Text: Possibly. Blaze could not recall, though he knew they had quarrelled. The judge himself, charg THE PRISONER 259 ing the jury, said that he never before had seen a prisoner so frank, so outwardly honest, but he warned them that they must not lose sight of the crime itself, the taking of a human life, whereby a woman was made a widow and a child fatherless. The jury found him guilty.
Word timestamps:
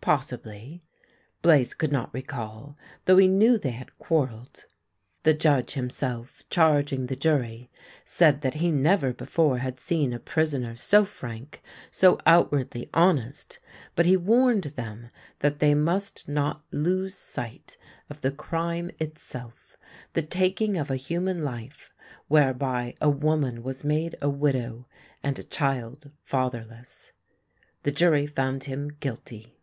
Possibly. 0.00 0.84
Blaze 1.42 1.74
could 1.74 1.90
not 1.90 2.14
recall, 2.14 2.78
though 3.06 3.16
he 3.16 3.26
knew 3.26 3.58
they 3.58 3.72
had 3.72 3.98
quarrelled. 3.98 4.66
The 5.24 5.34
judge 5.34 5.72
himself, 5.72 6.44
charg 6.48 6.90
THE 6.90 6.96
PRISONER 6.96 7.02
259 7.02 7.02
ing 7.02 7.06
the 7.08 7.16
jury, 7.66 7.70
said 8.04 8.40
that 8.42 8.54
he 8.54 8.70
never 8.70 9.12
before 9.12 9.58
had 9.58 9.80
seen 9.80 10.12
a 10.12 10.20
prisoner 10.20 10.76
so 10.76 11.04
frank, 11.04 11.60
so 11.90 12.20
outwardly 12.24 12.88
honest, 12.94 13.58
but 13.96 14.06
he 14.06 14.16
warned 14.16 14.62
them 14.76 15.10
that 15.40 15.58
they 15.58 15.74
must 15.74 16.28
not 16.28 16.62
lose 16.70 17.16
sight 17.16 17.76
of 18.08 18.20
the 18.20 18.30
crime 18.30 18.92
itself, 19.00 19.76
the 20.12 20.22
taking 20.22 20.76
of 20.76 20.88
a 20.88 20.94
human 20.94 21.42
life, 21.42 21.92
whereby 22.28 22.94
a 23.00 23.10
woman 23.10 23.60
was 23.64 23.82
made 23.82 24.14
a 24.22 24.30
widow 24.30 24.84
and 25.24 25.40
a 25.40 25.42
child 25.42 26.12
fatherless. 26.22 27.10
The 27.82 27.90
jury 27.90 28.28
found 28.28 28.62
him 28.70 28.90
guilty. 29.00 29.54